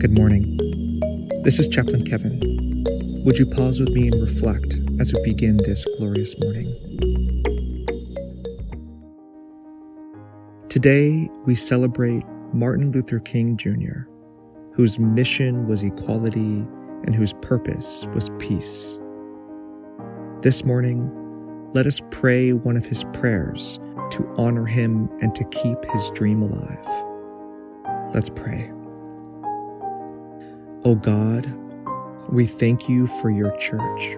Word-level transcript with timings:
Good 0.00 0.12
morning. 0.12 0.56
This 1.44 1.58
is 1.58 1.68
Chaplain 1.68 2.06
Kevin. 2.06 2.40
Would 3.26 3.38
you 3.38 3.44
pause 3.44 3.78
with 3.78 3.90
me 3.90 4.08
and 4.08 4.18
reflect 4.18 4.80
as 4.98 5.12
we 5.12 5.22
begin 5.22 5.58
this 5.58 5.86
glorious 5.98 6.34
morning? 6.40 6.72
Today, 10.70 11.28
we 11.44 11.54
celebrate 11.54 12.24
Martin 12.54 12.92
Luther 12.92 13.18
King 13.18 13.58
Jr., 13.58 14.08
whose 14.72 14.98
mission 14.98 15.66
was 15.66 15.82
equality 15.82 16.66
and 17.04 17.14
whose 17.14 17.34
purpose 17.42 18.06
was 18.14 18.30
peace. 18.38 18.98
This 20.40 20.64
morning, 20.64 21.12
let 21.74 21.86
us 21.86 22.00
pray 22.10 22.54
one 22.54 22.78
of 22.78 22.86
his 22.86 23.04
prayers 23.12 23.78
to 24.12 24.26
honor 24.38 24.64
him 24.64 25.10
and 25.20 25.34
to 25.34 25.44
keep 25.50 25.84
his 25.92 26.10
dream 26.12 26.40
alive. 26.40 27.04
Let's 28.14 28.30
pray. 28.30 28.72
O 30.82 30.94
God, 30.94 31.44
we 32.30 32.46
thank 32.46 32.88
you 32.88 33.06
for 33.06 33.28
your 33.28 33.54
church, 33.58 34.16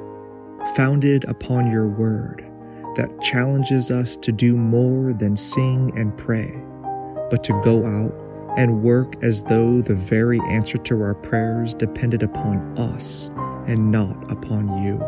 founded 0.76 1.24
upon 1.24 1.72
your 1.72 1.88
word 1.88 2.48
that 2.94 3.20
challenges 3.20 3.90
us 3.90 4.14
to 4.18 4.30
do 4.30 4.56
more 4.56 5.12
than 5.12 5.36
sing 5.36 5.92
and 5.98 6.16
pray, 6.16 6.54
but 7.30 7.42
to 7.42 7.60
go 7.64 7.84
out 7.84 8.14
and 8.56 8.80
work 8.80 9.20
as 9.24 9.42
though 9.42 9.80
the 9.80 9.96
very 9.96 10.38
answer 10.42 10.78
to 10.78 11.02
our 11.02 11.16
prayers 11.16 11.74
depended 11.74 12.22
upon 12.22 12.78
us 12.78 13.28
and 13.66 13.90
not 13.90 14.30
upon 14.30 14.84
you. 14.84 14.98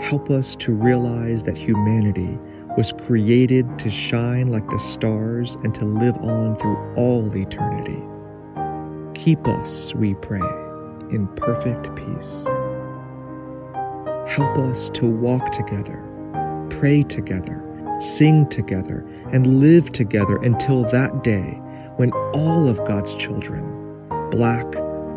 Help 0.00 0.30
us 0.30 0.56
to 0.56 0.72
realize 0.72 1.42
that 1.42 1.58
humanity 1.58 2.38
was 2.78 2.94
created 3.06 3.78
to 3.78 3.90
shine 3.90 4.50
like 4.50 4.66
the 4.70 4.78
stars 4.78 5.56
and 5.56 5.74
to 5.74 5.84
live 5.84 6.16
on 6.18 6.56
through 6.56 6.94
all 6.94 7.36
eternity. 7.36 8.02
Keep 9.26 9.48
us, 9.48 9.92
we 9.96 10.14
pray, 10.14 10.38
in 11.10 11.26
perfect 11.34 11.92
peace. 11.96 12.46
Help 14.28 14.56
us 14.56 14.88
to 14.90 15.04
walk 15.04 15.50
together, 15.50 16.00
pray 16.70 17.02
together, 17.02 17.60
sing 17.98 18.48
together, 18.48 19.04
and 19.32 19.58
live 19.58 19.90
together 19.90 20.36
until 20.44 20.84
that 20.92 21.24
day 21.24 21.60
when 21.96 22.12
all 22.34 22.68
of 22.68 22.78
God's 22.86 23.16
children, 23.16 23.66
black, 24.30 24.64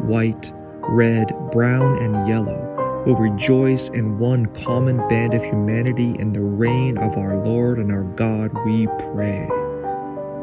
white, 0.01 0.51
red, 0.89 1.31
brown, 1.51 2.01
and 2.01 2.27
yellow, 2.27 3.03
will 3.05 3.15
rejoice 3.15 3.89
in 3.89 4.17
one 4.17 4.47
common 4.55 4.97
band 5.07 5.35
of 5.35 5.43
humanity 5.43 6.15
in 6.17 6.33
the 6.33 6.41
reign 6.41 6.97
of 6.97 7.15
our 7.15 7.37
Lord 7.45 7.77
and 7.77 7.91
our 7.91 8.05
God, 8.15 8.49
we 8.65 8.87
pray. 8.87 9.47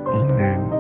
Amen. 0.07 0.76